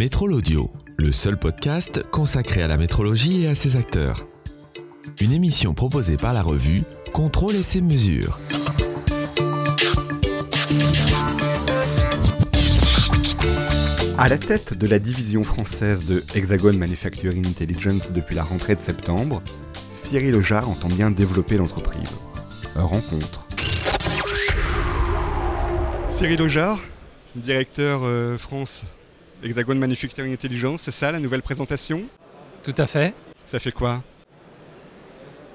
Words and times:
Métrol 0.00 0.32
Audio, 0.32 0.72
le 0.96 1.12
seul 1.12 1.38
podcast 1.38 2.02
consacré 2.10 2.62
à 2.62 2.66
la 2.66 2.78
métrologie 2.78 3.42
et 3.42 3.48
à 3.48 3.54
ses 3.54 3.76
acteurs. 3.76 4.24
Une 5.20 5.30
émission 5.30 5.74
proposée 5.74 6.16
par 6.16 6.32
la 6.32 6.40
revue 6.40 6.84
Contrôle 7.12 7.54
et 7.54 7.62
ses 7.62 7.82
mesures. 7.82 8.38
À 14.16 14.30
la 14.30 14.38
tête 14.38 14.72
de 14.72 14.86
la 14.86 14.98
division 14.98 15.42
française 15.42 16.06
de 16.06 16.24
Hexagon 16.34 16.72
Manufacturing 16.72 17.46
Intelligence 17.46 18.10
depuis 18.10 18.36
la 18.36 18.44
rentrée 18.44 18.76
de 18.76 18.80
septembre, 18.80 19.42
Cyril 19.90 20.34
Ojard 20.34 20.70
entend 20.70 20.88
bien 20.88 21.10
développer 21.10 21.58
l'entreprise. 21.58 22.16
Rencontre. 22.74 23.46
Cyril 26.08 26.40
Ojard, 26.40 26.78
directeur 27.36 28.00
euh, 28.04 28.38
France 28.38 28.86
Hexagon 29.42 29.74
Manufacturing 29.74 30.32
Intelligence, 30.32 30.82
c'est 30.82 30.90
ça 30.90 31.10
la 31.10 31.18
nouvelle 31.18 31.42
présentation? 31.42 32.02
Tout 32.62 32.74
à 32.76 32.86
fait. 32.86 33.14
Ça 33.44 33.58
fait 33.58 33.72
quoi? 33.72 34.02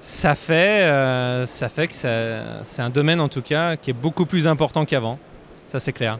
Ça 0.00 0.34
fait, 0.34 0.84
euh, 0.84 1.46
ça 1.46 1.68
fait 1.68 1.88
que 1.88 1.94
c'est 1.94 2.82
un 2.82 2.90
domaine 2.90 3.20
en 3.20 3.28
tout 3.28 3.42
cas 3.42 3.76
qui 3.76 3.90
est 3.90 3.94
beaucoup 3.94 4.26
plus 4.26 4.46
important 4.46 4.84
qu'avant. 4.84 5.18
Ça 5.66 5.78
c'est 5.78 5.92
clair. 5.92 6.18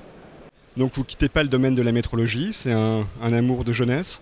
Donc 0.77 0.93
vous 0.95 1.05
quittez 1.05 1.29
pas 1.29 1.43
le 1.43 1.49
domaine 1.49 1.75
de 1.75 1.83
la 1.83 1.93
métrologie, 1.93 2.53
c'est 2.53 2.73
un, 2.73 3.07
un 3.23 3.33
amour 3.33 3.65
de 3.65 3.73
jeunesse? 3.73 4.21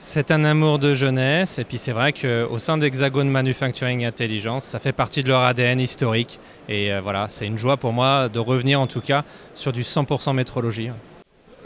C'est 0.00 0.30
un 0.30 0.44
amour 0.44 0.78
de 0.78 0.94
jeunesse 0.94 1.58
et 1.58 1.64
puis 1.64 1.76
c'est 1.76 1.90
vrai 1.90 2.12
qu'au 2.12 2.58
sein 2.58 2.78
d'Hexagon 2.78 3.24
Manufacturing 3.24 4.04
Intelligence, 4.04 4.64
ça 4.64 4.78
fait 4.78 4.92
partie 4.92 5.24
de 5.24 5.28
leur 5.28 5.42
ADN 5.42 5.80
historique. 5.80 6.38
Et 6.68 6.92
euh, 6.92 7.00
voilà, 7.00 7.28
c'est 7.28 7.46
une 7.46 7.58
joie 7.58 7.76
pour 7.76 7.92
moi 7.92 8.28
de 8.28 8.38
revenir 8.38 8.80
en 8.80 8.86
tout 8.86 9.00
cas 9.00 9.24
sur 9.54 9.72
du 9.72 9.82
100% 9.82 10.34
métrologie. 10.34 10.90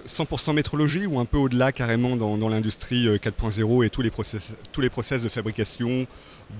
100% 0.06 0.54
métrologie 0.54 1.06
ou 1.06 1.18
un 1.18 1.24
peu 1.24 1.38
au-delà 1.38 1.72
carrément 1.72 2.16
dans, 2.16 2.48
l'industrie 2.48 3.06
euh, 3.06 3.16
4.0 3.16 3.84
et 3.84 3.90
tous 3.90 4.02
les, 4.02 4.10
process, 4.10 4.56
tous 4.72 4.80
les 4.80 4.90
process 4.90 5.22
de 5.22 5.28
fabrication, 5.28 6.06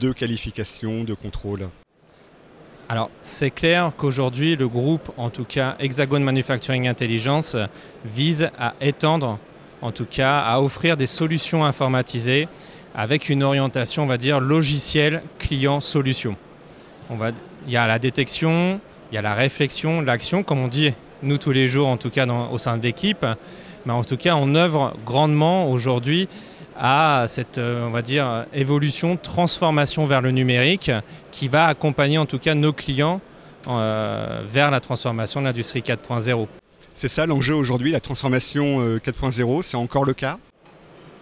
de 0.00 0.12
qualification, 0.12 1.04
de 1.04 1.14
contrôle? 1.14 1.68
Alors, 2.88 3.10
c'est 3.20 3.50
clair 3.50 3.92
qu'aujourd'hui, 3.96 4.56
le 4.56 4.68
groupe, 4.68 5.12
en 5.16 5.30
tout 5.30 5.44
cas 5.44 5.76
Hexagon 5.78 6.20
Manufacturing 6.20 6.88
Intelligence, 6.88 7.54
euh, 7.54 7.66
vise 8.04 8.50
à 8.58 8.74
étendre, 8.80 9.38
en 9.80 9.92
tout 9.92 10.06
cas, 10.06 10.40
à 10.40 10.60
offrir 10.60 10.96
des 10.96 11.06
solutions 11.06 11.64
informatisées 11.64 12.48
avec 12.94 13.28
une 13.28 13.42
orientation, 13.42 14.02
on 14.02 14.06
va 14.06 14.18
dire, 14.18 14.40
logiciel, 14.40 15.22
client, 15.38 15.80
solution. 15.80 16.36
Il 17.10 17.72
y 17.72 17.76
a 17.76 17.86
la 17.86 17.98
détection, 17.98 18.80
il 19.10 19.14
y 19.14 19.18
a 19.18 19.22
la 19.22 19.34
réflexion, 19.34 20.00
l'action, 20.00 20.42
comme 20.42 20.58
on 20.58 20.68
dit 20.68 20.92
nous 21.22 21.38
tous 21.38 21.52
les 21.52 21.68
jours, 21.68 21.88
en 21.88 21.96
tout 21.96 22.10
cas 22.10 22.26
dans- 22.26 22.50
au 22.50 22.58
sein 22.58 22.76
de 22.76 22.82
l'équipe. 22.82 23.24
Mais 23.86 23.92
en 23.92 24.04
tout 24.04 24.16
cas, 24.16 24.34
on 24.36 24.54
œuvre 24.54 24.94
grandement 25.04 25.70
aujourd'hui 25.70 26.28
à 26.78 27.24
cette, 27.28 27.58
euh, 27.58 27.86
on 27.86 27.90
va 27.90 28.00
dire, 28.02 28.46
évolution, 28.54 29.16
transformation 29.16 30.06
vers 30.06 30.20
le 30.22 30.30
numérique 30.30 30.90
qui 31.30 31.48
va 31.48 31.66
accompagner 31.66 32.18
en 32.18 32.26
tout 32.26 32.38
cas 32.38 32.54
nos 32.54 32.72
clients 32.72 33.20
euh, 33.68 34.42
vers 34.48 34.70
la 34.70 34.80
transformation 34.80 35.40
de 35.40 35.46
l'industrie 35.46 35.80
4.0. 35.82 36.46
C'est 36.94 37.08
ça 37.08 37.26
l'enjeu 37.26 37.54
aujourd'hui, 37.54 37.92
la 37.92 38.00
transformation 38.00 38.80
euh, 38.80 38.98
4.0, 38.98 39.62
c'est 39.62 39.76
encore 39.76 40.04
le 40.04 40.14
cas? 40.14 40.38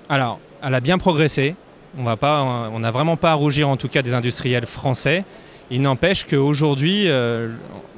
Alors, 0.08 0.38
elle 0.62 0.74
a 0.74 0.80
bien 0.80 0.98
progressé. 0.98 1.54
On 1.98 2.04
n'a 2.04 2.90
vraiment 2.90 3.16
pas 3.16 3.32
à 3.32 3.34
rougir 3.34 3.68
en 3.68 3.76
tout 3.76 3.88
cas 3.88 4.02
des 4.02 4.14
industriels 4.14 4.66
français. 4.66 5.24
Il 5.70 5.82
n'empêche 5.82 6.24
qu'aujourd'hui, 6.24 7.08
euh, 7.08 7.50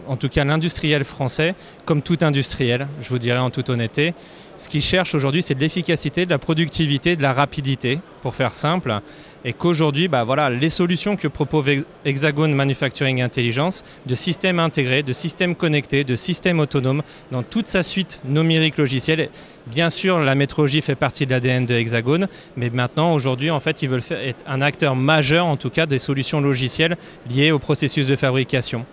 en 0.07 0.17
tout 0.17 0.29
cas 0.29 0.45
l'industriel 0.45 1.05
français, 1.05 1.55
comme 1.85 2.03
tout 2.03 2.19
industriel, 2.23 2.89
je 3.01 3.09
vous 3.09 3.19
dirais 3.19 3.39
en 3.39 3.51
toute 3.51 3.71
honnêteté, 3.71 4.15
ce 4.59 4.69
qu'il 4.69 4.83
cherche 4.83 5.15
aujourd'hui, 5.15 5.43
c'est 5.43 5.55
de 5.55 5.61
l'efficacité, 5.61 6.25
de 6.25 6.31
la 6.31 6.39
productivité, 6.39 7.17
de 7.17 7.23
la 7.23 7.33
rapidité, 7.33 7.99
pour 8.21 8.35
faire 8.35 8.53
simple. 8.53 9.01
Et 9.45 9.55
qu'aujourd'hui, 9.55 10.07
bah 10.07 10.23
voilà, 10.23 10.51
les 10.51 10.69
solutions 10.69 11.17
que 11.17 11.27
propose 11.27 11.67
Hex- 11.67 11.85
Hexagon 12.05 12.49
Manufacturing 12.49 13.23
Intelligence, 13.23 13.83
de 14.07 14.15
systèmes 14.15 14.61
intégrés, 14.61 15.03
de 15.03 15.13
systèmes 15.13 15.57
connectés, 15.57 16.05
de 16.05 16.15
systèmes 16.15 16.61
autonomes, 16.61 17.03
dans 17.33 17.43
toute 17.43 17.67
sa 17.67 17.83
suite 17.83 18.21
numérique 18.25 18.77
logicielle. 18.77 19.31
Bien 19.67 19.91
sûr, 19.91 20.21
la 20.21 20.37
métrologie 20.37 20.83
fait 20.83 20.95
partie 20.95 21.27
de 21.27 21.33
l'ADN 21.33 21.67
de 21.67 21.75
Hexagon, 21.75 22.29
mais 22.57 22.71
maintenant, 22.71 23.15
aujourd'hui, 23.15 23.51
en 23.51 23.59
fait, 23.59 23.83
ils 23.83 23.89
veulent 23.89 24.03
être 24.11 24.45
un 24.47 24.61
acteur 24.61 24.95
majeur, 24.95 25.47
en 25.47 25.57
tout 25.57 25.71
cas, 25.71 25.87
des 25.87 25.99
solutions 25.99 26.41
logicielles 26.41 26.97
liées 27.29 27.51
au 27.51 27.59
processus 27.59 28.07
de 28.07 28.15
fabrication. 28.15 28.87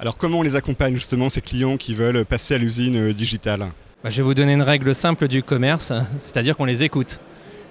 Alors 0.00 0.16
comment 0.16 0.38
on 0.38 0.42
les 0.42 0.54
accompagne 0.54 0.94
justement 0.94 1.28
ces 1.28 1.40
clients 1.40 1.76
qui 1.76 1.92
veulent 1.92 2.24
passer 2.24 2.54
à 2.54 2.58
l'usine 2.58 3.08
euh, 3.08 3.12
digitale? 3.12 3.66
Bah, 4.04 4.10
je 4.10 4.18
vais 4.18 4.22
vous 4.22 4.34
donner 4.34 4.52
une 4.52 4.62
règle 4.62 4.94
simple 4.94 5.26
du 5.26 5.42
commerce, 5.42 5.92
c'est-à-dire 6.18 6.56
qu'on 6.56 6.66
les 6.66 6.84
écoute. 6.84 7.18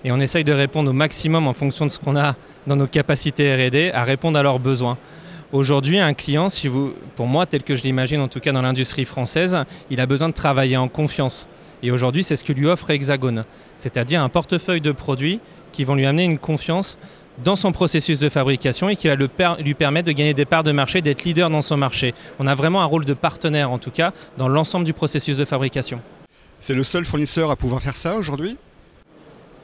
Et 0.03 0.11
on 0.11 0.19
essaye 0.19 0.43
de 0.43 0.51
répondre 0.51 0.89
au 0.89 0.93
maximum 0.93 1.47
en 1.47 1.53
fonction 1.53 1.85
de 1.85 1.91
ce 1.91 1.99
qu'on 1.99 2.17
a 2.17 2.35
dans 2.67 2.75
nos 2.75 2.87
capacités 2.87 3.55
RD 3.55 3.95
à 3.95 4.03
répondre 4.03 4.37
à 4.37 4.43
leurs 4.43 4.59
besoins. 4.59 4.97
Aujourd'hui, 5.53 5.97
un 5.97 6.13
client, 6.13 6.49
si 6.49 6.67
vous, 6.67 6.93
pour 7.15 7.25
moi, 7.25 7.45
tel 7.45 7.63
que 7.63 7.75
je 7.75 7.83
l'imagine 7.83 8.19
en 8.19 8.27
tout 8.27 8.41
cas 8.41 8.51
dans 8.51 8.61
l'industrie 8.61 9.05
française, 9.05 9.57
il 9.89 10.01
a 10.01 10.05
besoin 10.05 10.27
de 10.27 10.33
travailler 10.33 10.75
en 10.75 10.89
confiance. 10.89 11.47
Et 11.83 11.91
aujourd'hui, 11.91 12.23
c'est 12.23 12.35
ce 12.35 12.43
que 12.43 12.51
lui 12.51 12.67
offre 12.67 12.89
Hexagone, 12.89 13.45
c'est-à-dire 13.75 14.21
un 14.21 14.29
portefeuille 14.29 14.81
de 14.81 14.91
produits 14.91 15.39
qui 15.71 15.85
vont 15.85 15.95
lui 15.95 16.05
amener 16.05 16.25
une 16.25 16.37
confiance 16.37 16.97
dans 17.43 17.55
son 17.55 17.71
processus 17.71 18.19
de 18.19 18.29
fabrication 18.29 18.89
et 18.89 18.95
qui 18.95 19.07
va 19.07 19.15
le 19.15 19.27
per- 19.27 19.55
lui 19.63 19.75
permettre 19.75 20.07
de 20.07 20.11
gagner 20.11 20.33
des 20.33 20.45
parts 20.45 20.63
de 20.63 20.71
marché, 20.71 21.01
d'être 21.01 21.23
leader 21.23 21.49
dans 21.49 21.61
son 21.61 21.77
marché. 21.77 22.13
On 22.39 22.47
a 22.47 22.55
vraiment 22.55 22.81
un 22.81 22.85
rôle 22.85 23.05
de 23.05 23.13
partenaire, 23.13 23.71
en 23.71 23.77
tout 23.77 23.91
cas, 23.91 24.11
dans 24.37 24.49
l'ensemble 24.49 24.85
du 24.85 24.93
processus 24.93 25.37
de 25.37 25.45
fabrication. 25.45 26.01
C'est 26.59 26.73
le 26.73 26.83
seul 26.83 27.05
fournisseur 27.05 27.51
à 27.51 27.55
pouvoir 27.55 27.81
faire 27.81 27.95
ça 27.95 28.15
aujourd'hui? 28.15 28.57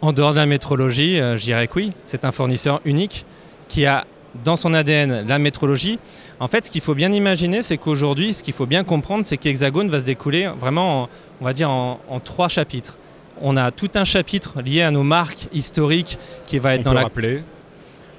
En 0.01 0.13
dehors 0.13 0.31
de 0.31 0.38
la 0.38 0.45
métrologie, 0.45 1.19
euh, 1.19 1.35
je 1.38 1.44
dirais 1.45 1.67
que 1.67 1.73
oui, 1.75 1.89
c'est 2.03 2.25
un 2.25 2.31
fournisseur 2.31 2.79
unique 2.85 3.25
qui 3.67 3.88
a 3.88 4.05
dans 4.44 4.55
son 4.55 4.73
ADN 4.73 5.25
la 5.27 5.39
métrologie. 5.39 5.99
En 6.39 6.47
fait, 6.47 6.66
ce 6.66 6.71
qu'il 6.71 6.81
faut 6.81 6.95
bien 6.95 7.11
imaginer, 7.11 7.61
c'est 7.61 7.77
qu'aujourd'hui, 7.77 8.33
ce 8.33 8.44
qu'il 8.44 8.53
faut 8.53 8.66
bien 8.66 8.83
comprendre, 8.83 9.25
c'est 9.25 9.38
qu'Hexagone 9.38 9.89
va 9.89 9.99
se 9.99 10.05
découler 10.05 10.49
vraiment, 10.59 11.03
en- 11.03 11.09
on 11.41 11.45
va 11.45 11.53
dire, 11.53 11.69
en, 11.69 11.99
en 12.09 12.19
trois 12.19 12.47
chapitres. 12.47 12.97
On 13.41 13.55
a 13.57 13.71
tout 13.71 13.89
un 13.95 14.03
chapitre 14.03 14.61
lié 14.63 14.81
à 14.81 14.91
nos 14.91 15.03
marques 15.03 15.47
historiques 15.53 16.17
qui 16.45 16.59
va 16.59 16.75
être 16.75 16.81
On 16.81 16.83
dans 16.83 16.91
peut 16.91 16.95
la 16.97 17.03
rappeler 17.03 17.44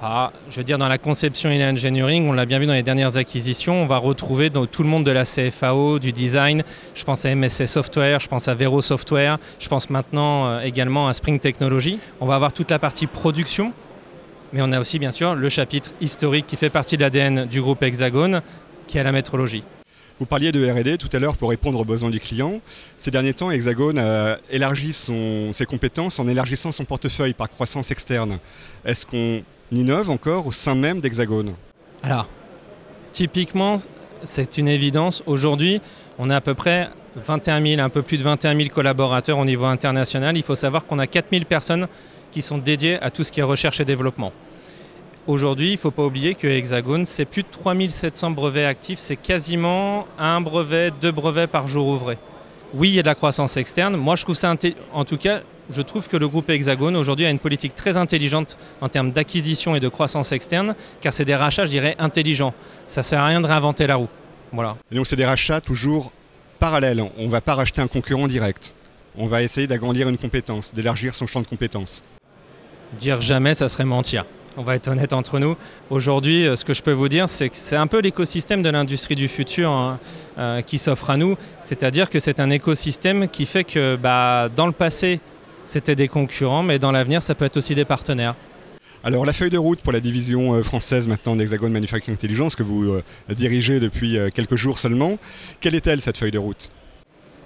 ah, 0.07 0.33
je 0.51 0.57
veux 0.57 0.65
dire, 0.65 0.77
dans 0.77 0.89
la 0.89 0.99
conception 0.99 1.51
et 1.51 1.59
l'engineering, 1.59 2.29
on 2.29 2.33
l'a 2.35 2.45
bien 2.45 2.59
vu 2.59 2.67
dans 2.67 2.75
les 2.75 2.83
dernières 2.83 3.17
acquisitions, 3.17 3.83
on 3.83 3.87
va 3.87 3.97
retrouver 3.97 4.51
dans 4.51 4.67
tout 4.67 4.83
le 4.83 4.89
monde 4.89 5.05
de 5.05 5.11
la 5.11 5.25
CFAO, 5.25 5.99
du 5.99 6.13
design. 6.13 6.63
Je 6.95 7.05
pense 7.05 7.25
à 7.25 7.35
MSC 7.35 7.67
Software, 7.67 8.21
je 8.21 8.29
pense 8.29 8.47
à 8.49 8.55
Vero 8.55 8.83
Software, 8.83 9.39
je 9.59 9.67
pense 9.67 9.89
maintenant 9.89 10.47
euh, 10.47 10.61
également 10.61 11.09
à 11.09 11.15
Spring 11.15 11.39
Technology. 11.39 11.99
On 12.21 12.27
va 12.27 12.35
avoir 12.35 12.53
toute 12.53 12.71
la 12.71 12.79
partie 12.79 13.07
production, 13.07 13.73
mais 14.55 14.61
on 14.63 14.71
a 14.73 14.81
aussi 14.81 14.99
bien 15.01 15.11
sûr 15.11 15.35
le 15.35 15.49
chapitre 15.49 15.91
historique 16.01 16.47
qui 16.47 16.57
fait 16.57 16.71
partie 16.71 16.97
de 16.97 17.03
l'ADN 17.03 17.45
du 17.47 17.61
groupe 17.61 17.83
Hexagone, 17.83 18.41
qui 18.87 18.99
est 18.99 19.03
la 19.05 19.11
métrologie. 19.13 19.65
Vous 20.21 20.27
parliez 20.27 20.53
de 20.53 20.65
R&D 20.71 20.97
tout 20.97 21.09
à 21.13 21.19
l'heure 21.19 21.37
pour 21.37 21.51
répondre 21.51 21.81
aux 21.81 21.85
besoins 21.85 22.09
du 22.11 22.21
client. 22.21 22.61
Ces 22.97 23.11
derniers 23.11 23.35
temps, 23.35 23.51
Hexagon 23.51 23.97
a 23.99 24.37
élargi 24.49 24.93
son- 24.93 25.53
ses 25.53 25.67
compétences 25.67 26.21
en 26.21 26.29
élargissant 26.29 26.71
son 26.71 26.85
portefeuille 26.85 27.35
par 27.35 27.51
croissance 27.51 27.91
externe. 27.91 28.39
Est-ce 28.85 29.05
qu'on 29.07 29.43
innove 29.73 30.11
encore 30.11 30.47
au 30.47 30.53
sein 30.53 30.77
même 30.77 31.01
d'Hexagon 31.01 31.55
Alors, 32.05 32.29
typiquement, 33.11 33.75
c'est 34.23 34.57
une 34.57 34.69
évidence. 34.69 35.25
Aujourd'hui, 35.27 35.81
on 36.19 36.31
a 36.31 36.37
à 36.37 36.41
peu 36.41 36.55
près 36.55 36.91
21 37.17 37.61
000, 37.61 37.81
un 37.81 37.89
peu 37.89 38.03
plus 38.03 38.17
de 38.19 38.23
21 38.23 38.57
000 38.57 38.69
collaborateurs 38.69 39.39
au 39.39 39.45
niveau 39.45 39.65
international. 39.65 40.37
Il 40.37 40.45
faut 40.45 40.55
savoir 40.55 40.87
qu'on 40.87 41.01
a 41.01 41.09
4 41.09 41.27
000 41.33 41.45
personnes 41.45 41.89
qui 42.35 42.43
sont 42.43 42.59
dédiées 42.59 42.99
à 43.01 43.13
tout 43.13 43.23
ce 43.23 43.31
qui 43.31 43.39
est 43.39 43.45
recherche 43.45 43.79
et 43.79 43.85
développement. 43.85 44.33
Aujourd'hui, 45.29 45.69
il 45.69 45.75
ne 45.75 45.79
faut 45.79 45.93
pas 45.93 46.05
oublier 46.05 46.35
que 46.35 46.49
Hexagone, 46.49 47.07
c'est 47.07 47.25
plus 47.25 47.45
de 47.45 47.49
3 47.49 47.75
700 47.89 48.33
brevets 48.33 48.67
actifs. 48.67 48.99
C'est 48.99 49.17
quasiment 49.17 50.09
un 50.19 50.41
brevet, 50.41 50.91
deux 51.01 51.13
brevets 51.13 51.47
par 51.47 51.69
jour 51.69 51.87
ouvré. 51.87 52.19
Oui, 52.75 52.89
il 52.89 52.95
y 52.97 52.99
a 52.99 53.03
de 53.03 53.07
la 53.07 53.15
croissance 53.15 53.57
externe. 53.57 53.97
Moi, 53.97 54.17
je 54.17 54.25
trouve 54.25 54.35
ça, 54.35 54.53
en 54.93 55.05
tout 55.05 55.17
cas, 55.17 55.43
je 55.71 55.81
trouve 55.81 56.09
que 56.09 56.17
le 56.17 56.27
groupe 56.27 56.51
Hexagone 56.51 56.97
aujourd'hui 56.97 57.25
a 57.25 57.31
une 57.31 57.39
politique 57.39 57.77
très 57.77 57.97
intelligente 57.97 58.59
en 58.81 58.89
termes 58.89 59.11
d'acquisition 59.11 59.77
et 59.77 59.81
de 59.81 59.89
croissance 59.89 60.33
externe, 60.33 60.75
car 61.01 61.13
c'est 61.13 61.25
des 61.25 61.37
rachats, 61.37 61.67
je 61.67 61.71
dirais, 61.71 61.95
intelligents. 62.01 62.53
Ça 62.89 63.03
sert 63.03 63.21
à 63.21 63.29
rien 63.29 63.41
de 63.41 63.47
réinventer 63.47 63.87
la 63.87 63.95
roue. 63.95 64.09
Voilà. 64.53 64.77
Et 64.91 64.97
donc 64.97 65.07
c'est 65.07 65.17
des 65.17 65.25
rachats 65.25 65.61
toujours 65.61 66.11
parallèles. 66.59 67.01
On 67.17 67.27
ne 67.27 67.31
va 67.31 67.41
pas 67.41 67.55
racheter 67.55 67.81
un 67.81 67.87
concurrent 67.87 68.27
direct. 68.27 68.75
On 69.17 69.29
va 69.29 69.43
essayer 69.43 69.69
d'agrandir 69.69 70.09
une 70.09 70.19
compétence, 70.19 70.75
d'élargir 70.75 71.15
son 71.15 71.27
champ 71.27 71.41
de 71.41 71.47
compétences. 71.47 72.03
Dire 72.99 73.21
jamais, 73.21 73.55
ça 73.55 73.69
serait 73.69 73.85
mentir. 73.85 74.25
On 74.57 74.63
va 74.63 74.77
être 74.77 74.87
honnête 74.87 75.13
entre 75.13 75.41
nous. 75.41 75.57
Aujourd'hui, 75.91 76.47
euh, 76.47 76.55
ce 76.55 76.65
que 76.65 76.75
je 76.75 76.83
peux 76.83 76.93
vous 76.93 77.09
dire, 77.09 77.29
c'est 77.29 77.49
que 77.49 77.57
c'est 77.57 77.77
un 77.77 77.89
peu 77.89 78.01
l'écosystème 78.01 78.63
de 78.63 78.71
l'industrie 78.71 79.17
du 79.17 79.27
futur 79.27 79.71
hein, 79.71 79.99
euh, 80.39 80.63
qui 80.63 80.79
s'offre 80.79 81.11
à 81.11 81.17
nous. 81.17 81.37
C'est-à-dire 81.61 82.09
que 82.09 82.21
c'est 82.21 82.39
un 82.39 82.51
écosystème 82.51 83.29
qui 83.29 83.47
fait 83.47 83.65
que 83.65 83.97
bah, 83.97 84.49
dans 84.55 84.67
le 84.67 84.73
passé, 84.73 85.19
c'était 85.65 85.97
des 85.97 86.07
concurrents, 86.07 86.63
mais 86.63 86.79
dans 86.79 86.93
l'avenir, 86.93 87.21
ça 87.21 87.35
peut 87.35 87.45
être 87.45 87.57
aussi 87.57 87.75
des 87.75 87.85
partenaires. 87.85 88.37
Alors 89.03 89.27
la 89.27 89.33
feuille 89.33 89.51
de 89.51 89.59
route 89.59 89.81
pour 89.81 89.93
la 89.93 90.01
division 90.01 90.55
euh, 90.55 90.63
française 90.63 91.09
maintenant 91.09 91.35
d'Hexagon 91.35 91.71
Manufacturing 91.71 92.15
Intelligence 92.15 92.55
que 92.55 92.63
vous 92.63 93.01
dirigez 93.31 93.81
depuis 93.81 94.19
quelques 94.35 94.57
jours 94.57 94.79
seulement, 94.79 95.19
quelle 95.61 95.75
est-elle 95.75 96.01
cette 96.01 96.17
feuille 96.17 96.31
de 96.31 96.39
route? 96.39 96.71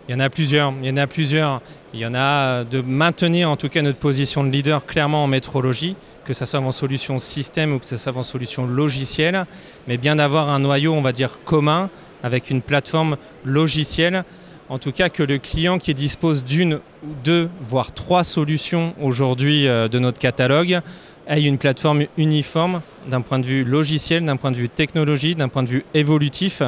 Il 0.08 0.12
y 0.12 0.14
en 0.14 0.20
a 0.20 0.30
plusieurs. 0.30 0.72
Il 0.82 0.88
y 0.88 0.90
en 0.90 0.96
a 0.96 1.06
plusieurs. 1.06 1.60
Il 1.92 2.00
y 2.00 2.06
en 2.06 2.14
a 2.14 2.64
de 2.64 2.80
maintenir 2.80 3.50
en 3.50 3.58
tout 3.58 3.68
cas 3.68 3.82
notre 3.82 3.98
position 3.98 4.42
de 4.42 4.48
leader 4.48 4.86
clairement 4.86 5.24
en 5.24 5.26
métrologie, 5.26 5.96
que 6.24 6.32
ce 6.32 6.46
soit 6.46 6.60
en 6.60 6.72
solution 6.72 7.18
système 7.18 7.74
ou 7.74 7.78
que 7.78 7.84
ce 7.84 7.98
soit 7.98 8.16
en 8.16 8.22
solution 8.22 8.66
logicielle, 8.66 9.44
mais 9.86 9.98
bien 9.98 10.16
d'avoir 10.16 10.48
un 10.48 10.60
noyau, 10.60 10.94
on 10.94 11.02
va 11.02 11.12
dire, 11.12 11.38
commun 11.44 11.90
avec 12.22 12.48
une 12.48 12.62
plateforme 12.62 13.18
logicielle. 13.44 14.24
En 14.70 14.78
tout 14.78 14.92
cas, 14.92 15.10
que 15.10 15.22
le 15.22 15.38
client 15.38 15.78
qui 15.78 15.92
dispose 15.92 16.42
d'une 16.42 16.80
deux, 17.22 17.50
voire 17.60 17.92
trois 17.92 18.24
solutions 18.24 18.94
aujourd'hui 19.00 19.66
euh, 19.66 19.88
de 19.88 19.98
notre 19.98 20.18
catalogue 20.18 20.80
ait 21.26 21.42
une 21.42 21.58
plateforme 21.58 22.04
uniforme 22.16 22.80
d'un 23.10 23.20
point 23.20 23.38
de 23.38 23.46
vue 23.46 23.62
logiciel, 23.62 24.24
d'un 24.24 24.36
point 24.36 24.52
de 24.52 24.56
vue 24.56 24.70
technologie, 24.70 25.34
d'un 25.34 25.48
point 25.48 25.62
de 25.62 25.68
vue 25.68 25.84
évolutif 25.92 26.62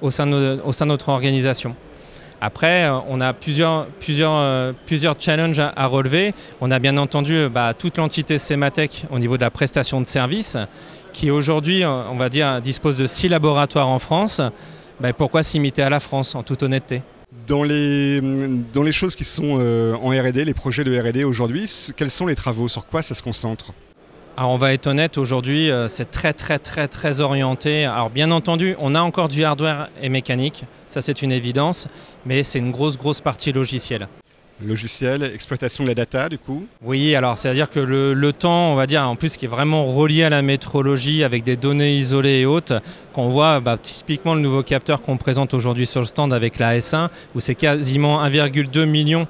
au 0.00 0.12
sein 0.12 0.28
de, 0.28 0.60
au 0.64 0.70
sein 0.70 0.86
de 0.86 0.92
notre 0.92 1.08
organisation. 1.08 1.74
Après, 2.40 2.84
euh, 2.84 2.98
on 3.08 3.20
a 3.20 3.32
plusieurs, 3.32 3.86
plusieurs, 4.00 4.34
euh, 4.34 4.72
plusieurs 4.86 5.20
challenges 5.20 5.60
à, 5.60 5.86
relever. 5.86 6.34
On 6.60 6.70
a 6.70 6.78
bien 6.78 6.96
entendu 6.96 7.48
bah, 7.48 7.74
toute 7.74 7.96
l'entité 7.98 8.38
Sematech 8.38 9.06
au 9.10 9.18
niveau 9.18 9.36
de 9.36 9.42
la 9.42 9.50
prestation 9.50 10.00
de 10.00 10.06
services, 10.06 10.56
qui 11.12 11.30
aujourd'hui, 11.30 11.84
on 11.84 12.16
va 12.16 12.28
dire, 12.28 12.60
dispose 12.60 12.98
de 12.98 13.06
six 13.06 13.28
laboratoires 13.28 13.88
en 13.88 13.98
France. 13.98 14.40
Bah, 15.00 15.12
pourquoi 15.12 15.42
s'imiter 15.42 15.82
à 15.82 15.90
la 15.90 16.00
France, 16.00 16.34
en 16.34 16.42
toute 16.42 16.62
honnêteté? 16.62 17.02
Dans 17.46 17.62
les, 17.62 18.20
dans 18.72 18.82
les 18.82 18.92
choses 18.92 19.14
qui 19.14 19.24
sont 19.24 19.58
euh, 19.60 19.94
en 20.02 20.10
RD, 20.10 20.36
les 20.36 20.54
projets 20.54 20.84
de 20.84 20.98
RD 20.98 21.24
aujourd'hui, 21.24 21.70
quels 21.96 22.10
sont 22.10 22.26
les 22.26 22.34
travaux? 22.34 22.68
Sur 22.68 22.86
quoi 22.86 23.02
ça 23.02 23.14
se 23.14 23.22
concentre? 23.22 23.72
Alors 24.38 24.52
on 24.52 24.56
va 24.56 24.72
être 24.72 24.86
honnête, 24.86 25.18
aujourd'hui 25.18 25.68
euh, 25.68 25.88
c'est 25.88 26.12
très 26.12 26.32
très 26.32 26.60
très 26.60 26.86
très 26.86 27.20
orienté. 27.20 27.86
Alors 27.86 28.08
bien 28.08 28.30
entendu, 28.30 28.76
on 28.78 28.94
a 28.94 29.00
encore 29.00 29.26
du 29.26 29.42
hardware 29.42 29.88
et 30.00 30.08
mécanique, 30.08 30.62
ça 30.86 31.00
c'est 31.00 31.22
une 31.22 31.32
évidence, 31.32 31.88
mais 32.24 32.44
c'est 32.44 32.60
une 32.60 32.70
grosse 32.70 32.96
grosse 32.96 33.20
partie 33.20 33.50
logicielle. 33.50 34.06
Logiciel, 34.64 35.24
exploitation 35.24 35.82
de 35.82 35.88
la 35.88 35.96
data 35.96 36.28
du 36.28 36.38
coup? 36.38 36.64
Oui, 36.82 37.16
alors 37.16 37.36
c'est-à-dire 37.36 37.68
que 37.68 37.80
le, 37.80 38.32
temps, 38.32 38.70
on 38.70 38.76
va 38.76 38.86
dire, 38.86 39.02
en 39.02 39.16
plus 39.16 39.36
qui 39.36 39.46
est 39.46 39.48
vraiment 39.48 39.84
relié 39.86 40.22
à 40.22 40.30
la 40.30 40.42
métrologie 40.42 41.24
avec 41.24 41.42
des 41.42 41.56
données 41.56 41.96
isolées 41.96 42.40
et 42.40 42.46
hautes, 42.46 42.72
qu'on 43.12 43.30
voit 43.30 43.58
bah, 43.58 43.76
typiquement 43.76 44.34
le 44.34 44.40
nouveau 44.40 44.62
capteur 44.62 45.02
qu'on 45.02 45.16
présente 45.16 45.52
aujourd'hui 45.52 45.86
sur 45.86 46.00
le 46.00 46.06
stand 46.06 46.32
avec 46.32 46.60
la 46.60 46.78
S1, 46.78 47.08
où 47.34 47.40
c'est 47.40 47.56
quasiment 47.56 48.24
1,2 48.24 48.84
million 48.84 49.26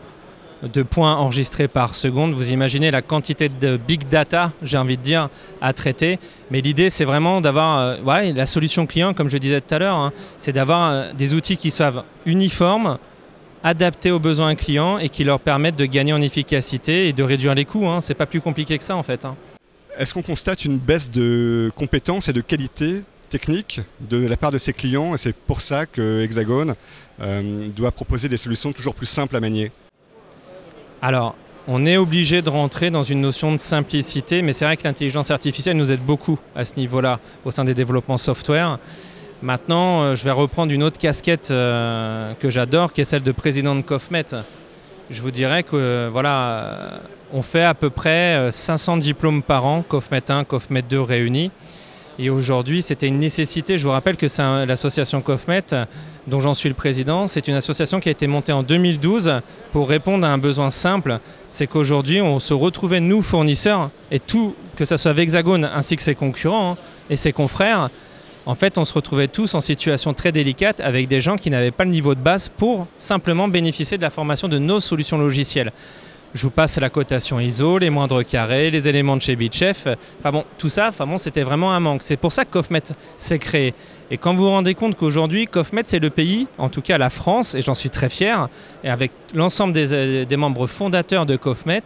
de 0.63 0.83
points 0.83 1.17
enregistrés 1.17 1.69
par 1.69 1.95
seconde. 1.95 2.33
Vous 2.33 2.51
imaginez 2.51 2.91
la 2.91 3.03
quantité 3.03 3.49
de 3.49 3.77
big 3.77 4.09
data, 4.09 4.53
j'ai 4.63 4.79
envie 4.79 4.97
de 4.97 5.03
dire, 5.03 5.29
à 5.61 5.73
traiter. 5.73 6.19
Mais 6.51 6.61
l'idée, 6.61 6.91
c'est 6.91 7.05
vraiment 7.05 7.41
d'avoir, 7.41 7.79
euh, 7.79 8.33
la 8.33 8.47
solution 8.47 8.87
client, 8.87 9.15
comme 9.15 9.29
je 9.29 9.39
disais 9.39 9.61
tout 9.61 9.75
à 9.75 9.79
l'heure, 9.79 9.97
hein, 9.97 10.13
c'est 10.39 10.53
d'avoir 10.53 10.91
euh, 10.91 11.13
des 11.13 11.35
outils 11.35 11.57
qui 11.57 11.71
soient 11.71 12.05
uniformes, 12.27 12.99
adaptés 13.65 14.11
aux 14.11 14.21
besoins 14.21 14.55
clients 14.55 14.99
et 14.99 15.09
qui 15.09 15.25
leur 15.25 15.41
permettent 15.41 15.77
de 15.77 15.85
gagner 15.87 16.13
en 16.13 16.21
efficacité 16.21 17.09
et 17.09 17.13
de 17.13 17.23
réduire 17.23 17.55
les 17.55 17.65
coûts. 17.65 17.89
Hein. 17.89 18.01
C'est 18.01 18.15
pas 18.15 18.27
plus 18.27 18.41
compliqué 18.41 18.79
que 18.79 18.85
ça, 18.85 18.97
en 18.97 19.03
fait. 19.03 19.25
Hein. 19.25 19.37
Est-ce 19.99 20.15
qu'on 20.15 20.23
constate 20.23 20.65
une 20.65 20.79
baisse 20.79 21.11
de 21.11 21.73
compétences 21.75 22.29
et 22.29 22.33
de 22.33 22.41
qualité 22.41 23.03
technique 23.31 23.81
de 24.01 24.27
la 24.27 24.37
part 24.37 24.51
de 24.51 24.57
ses 24.57 24.73
clients 24.73 25.15
c'est 25.19 25.35
pour 25.35 25.61
ça 25.61 25.85
que 25.85 26.23
Hexagon 26.23 26.75
euh, 27.21 27.69
doit 27.77 27.91
proposer 27.91 28.29
des 28.29 28.39
solutions 28.39 28.73
toujours 28.73 28.95
plus 28.95 29.07
simples 29.07 29.37
à 29.37 29.41
manier? 29.41 29.71
Alors, 31.01 31.35
on 31.69 31.85
est 31.85 31.97
obligé 31.97 32.41
de 32.43 32.49
rentrer 32.49 32.91
dans 32.91 33.03
une 33.03 33.21
notion 33.21 33.53
de 33.53 33.59
simplicité, 33.59 34.43
mais 34.43 34.53
c'est 34.53 34.65
vrai 34.65 34.77
que 34.77 34.85
l'intelligence 34.85 35.31
artificielle 35.31 35.77
nous 35.77 35.93
aide 35.93 36.01
beaucoup 36.01 36.39
à 36.57 36.65
ce 36.65 36.77
niveau-là 36.77 37.21
au 37.45 37.51
sein 37.51 37.65
des 37.65 37.75
développements 37.75 38.17
software. 38.17 38.79
Maintenant, 39.43 40.03
euh, 40.03 40.15
je 40.17 40.25
vais 40.25 40.33
reprendre 40.33 40.73
une 40.73 40.83
autre 40.83 40.99
casquette 40.99 41.51
euh, 41.51 42.33
que 42.41 42.51
j'adore, 42.51 42.93
qui 42.93 43.03
est 43.03 43.05
celle 43.05 43.23
de 43.23 43.33
président 43.33 43.77
de 43.77 43.83
COFMET. 43.83 44.35
Je 45.11 45.23
vous 45.23 45.31
dirais 45.31 45.63
que 45.63 45.77
euh, 45.77 46.09
voilà, 46.11 47.01
on 47.33 47.43
fait 47.43 47.63
à 47.63 47.75
peu 47.75 47.91
près 47.91 48.49
500 48.51 48.97
diplômes 48.97 49.43
par 49.43 49.65
an, 49.65 49.85
COFMET 49.87 50.31
1, 50.31 50.45
COFMET 50.45 50.83
2 50.83 51.01
réunis. 51.01 51.51
Et 52.19 52.31
aujourd'hui, 52.31 52.83
c'était 52.83 53.07
une 53.07 53.21
nécessité. 53.21 53.79
Je 53.79 53.85
vous 53.85 53.93
rappelle 53.93 54.17
que 54.17 54.27
c'est 54.27 54.43
l'association 54.67 55.21
COFMET, 55.21 55.77
dont 56.29 56.41
j'en 56.41 56.55
suis 56.55 56.69
le 56.69 56.75
président. 56.75 57.27
C'est 57.27 57.49
une 57.49 57.55
association 57.55 58.01
qui 58.01 58.09
a 58.09 58.13
été 58.13 58.27
montée 58.27 58.53
en 58.53 58.63
2012 58.63 59.41
pour 59.73 59.89
répondre 59.89 60.27
à 60.27 60.31
un 60.31 60.39
besoin 60.39 60.71
simple. 60.71 61.19
C'est 61.49 61.67
qu'aujourd'hui, 61.67 62.21
on 62.21 62.39
se 62.39 62.55
retrouvait, 62.55 63.01
nous, 63.01 63.23
fournisseurs, 63.23 63.91
et 64.11 64.21
tout, 64.21 64.55
que 64.77 64.85
ce 64.85 64.97
soit 64.97 65.17
Hexagone 65.19 65.65
ainsi 65.65 65.97
que 65.97 66.03
ses 66.03 66.15
concurrents 66.15 66.73
hein, 66.73 66.77
et 67.11 67.17
ses 67.17 67.33
confrères, 67.33 67.91
en 68.47 68.55
fait, 68.55 68.79
on 68.79 68.87
se 68.87 68.95
retrouvait 68.95 69.29
tous 69.29 69.55
en 69.55 69.61
situation 69.61 70.15
très 70.15 70.33
délicate 70.33 70.81
avec 70.81 71.07
des 71.07 71.21
gens 71.21 71.37
qui 71.37 71.51
n'avaient 71.51 71.71
pas 71.71 71.85
le 71.85 71.91
niveau 71.91 72.15
de 72.15 72.21
base 72.21 72.49
pour 72.49 72.87
simplement 72.97 73.47
bénéficier 73.47 73.99
de 73.99 74.03
la 74.03 74.09
formation 74.09 74.49
de 74.49 74.59
nos 74.59 74.81
solutions 74.81 75.19
logicielles. 75.19 75.71
Je 76.35 76.43
vous 76.43 76.51
passe 76.51 76.79
la 76.79 76.91
cotation 76.91 77.41
ISO, 77.41 77.79
les 77.79 77.89
moindres 77.89 78.25
carrés, 78.25 78.71
les 78.71 78.87
éléments 78.87 79.17
de 79.17 79.23
chez 79.23 79.35
BitChef. 79.35 79.89
Enfin 80.19 80.31
bon, 80.31 80.45
tout 80.59 80.69
ça, 80.69 80.89
enfin 80.89 81.07
bon, 81.07 81.17
c'était 81.17 81.43
vraiment 81.43 81.73
un 81.73 81.81
manque. 81.81 82.03
C'est 82.03 82.19
pour 82.19 82.33
ça 82.33 82.45
que 82.45 82.51
COFMET 82.51 82.83
s'est 83.17 83.39
créé. 83.39 83.75
Et 84.11 84.19
quand 84.19 84.35
vous 84.35 84.45
vous 84.45 84.51
rendez 84.51 84.75
compte 84.75 84.95
qu'aujourd'hui, 84.95 85.47
COFMET, 85.47 85.83
c'est 85.87 85.99
le 85.99 86.11
pays, 86.11 86.47
en 86.59 86.69
tout 86.69 86.83
cas 86.83 86.99
la 86.99 87.11
France, 87.11 87.55
et 87.55 87.63
j'en 87.63 87.75
suis 87.75 87.91
très 87.91 88.11
fier, 88.11 88.49
et 88.85 88.91
avec 88.91 89.11
l'ensemble 89.35 89.73
des, 89.73 90.27
des, 90.27 90.37
membres 90.37 90.67
fondateurs 90.67 91.27
de 91.27 91.37
COFMET, 91.37 91.85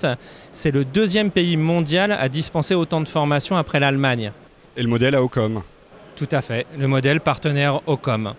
c'est 0.50 0.70
le 0.70 0.84
deuxième 0.84 1.30
pays 1.30 1.56
mondial 1.56 2.12
à 2.12 2.28
dispenser 2.28 2.74
autant 2.74 3.00
de 3.00 3.08
formations 3.08 3.56
après 3.56 3.80
l'Allemagne. 3.80 4.32
Et 4.76 4.82
le 4.82 4.88
modèle 4.88 5.14
à 5.14 5.22
OCOM 5.22 5.62
Tout 6.16 6.28
à 6.32 6.42
fait, 6.42 6.66
le 6.76 6.88
modèle 6.88 7.20
partenaire 7.20 7.80
OCOM. 7.86 8.34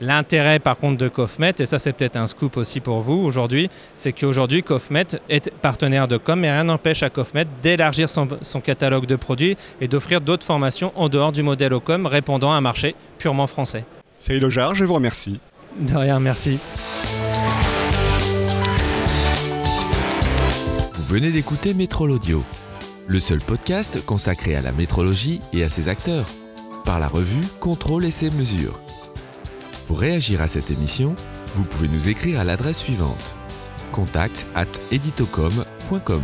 L'intérêt 0.00 0.58
par 0.58 0.76
contre 0.76 0.98
de 0.98 1.08
COFMET, 1.08 1.54
et 1.58 1.66
ça 1.66 1.78
c'est 1.78 1.92
peut-être 1.92 2.16
un 2.16 2.26
scoop 2.26 2.56
aussi 2.56 2.80
pour 2.80 3.00
vous 3.00 3.14
aujourd'hui, 3.14 3.70
c'est 3.94 4.12
qu'aujourd'hui 4.12 4.62
COFMET 4.62 5.06
est 5.28 5.50
partenaire 5.50 6.06
de 6.06 6.18
Com, 6.18 6.40
mais 6.40 6.50
rien 6.50 6.64
n'empêche 6.64 7.02
à 7.02 7.10
COFMET 7.10 7.46
d'élargir 7.62 8.10
son, 8.10 8.28
catalogue 8.62 9.06
de 9.06 9.16
produits 9.16 9.56
et 9.80 9.88
d'offrir 9.88 10.20
d'autres 10.20 10.44
formations 10.44 10.92
en 10.96 11.08
dehors 11.08 11.32
du 11.32 11.42
modèle 11.42 11.72
OCOM 11.72 12.06
répondant 12.06 12.52
à 12.52 12.56
un 12.56 12.60
marché 12.60 12.94
purement 13.18 13.46
français. 13.46 13.84
C'est 14.18 14.36
Elojar, 14.36 14.74
je 14.74 14.84
vous 14.84 14.94
remercie. 14.94 15.40
De 15.78 15.94
rien, 15.94 16.20
merci. 16.20 16.58
Vous 20.94 21.14
venez 21.14 21.30
d'écouter 21.30 21.72
Métrol 21.72 22.10
Audio, 22.10 22.44
le 23.08 23.20
seul 23.20 23.40
podcast 23.40 24.04
consacré 24.04 24.56
à 24.56 24.62
la 24.62 24.72
métrologie 24.72 25.40
et 25.52 25.62
à 25.62 25.68
ses 25.68 25.88
acteurs, 25.88 26.26
par 26.84 26.98
la 26.98 27.08
revue 27.08 27.40
Contrôle 27.60 28.04
et 28.04 28.10
ses 28.10 28.30
mesures. 28.30 28.78
Pour 29.86 30.00
réagir 30.00 30.42
à 30.42 30.48
cette 30.48 30.70
émission, 30.70 31.14
vous 31.54 31.64
pouvez 31.64 31.88
nous 31.88 32.08
écrire 32.08 32.40
à 32.40 32.44
l'adresse 32.44 32.78
suivante 32.78 33.36
contact 33.92 34.46
at 34.54 34.66
editocom.com. 34.90 36.22